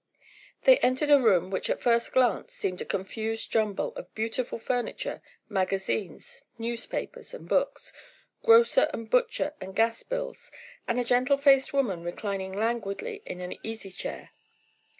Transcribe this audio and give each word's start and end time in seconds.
They 0.63 0.79
entered 0.79 1.11
a 1.11 1.19
room 1.21 1.51
which 1.51 1.69
at 1.69 1.79
first 1.83 2.11
glance 2.11 2.55
seemed 2.55 2.81
a 2.81 2.85
confused 2.85 3.51
jumble 3.51 3.93
of 3.93 4.11
beautiful 4.15 4.57
furniture, 4.57 5.21
magazines, 5.47 6.43
newspapers 6.57 7.35
and 7.35 7.47
books, 7.47 7.93
grocer 8.43 8.89
and 8.95 9.07
butcher 9.07 9.53
and 9.61 9.75
gas 9.75 10.01
bills, 10.01 10.51
and 10.87 10.99
a 10.99 11.03
gentle 11.03 11.37
faced 11.37 11.71
woman 11.71 12.01
reclining 12.03 12.51
languidly 12.53 13.21
in 13.27 13.41
an 13.41 13.55
easy 13.63 13.91
chair. 13.91 14.31